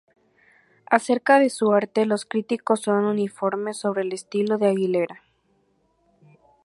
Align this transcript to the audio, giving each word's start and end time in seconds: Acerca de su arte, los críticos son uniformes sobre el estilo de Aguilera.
Acerca 0.87 1.37
de 1.37 1.51
su 1.51 1.73
arte, 1.73 2.07
los 2.07 2.25
críticos 2.25 2.79
son 2.81 3.05
uniformes 3.05 3.77
sobre 3.77 4.01
el 4.01 4.13
estilo 4.13 4.57
de 4.57 4.65
Aguilera. 4.69 5.21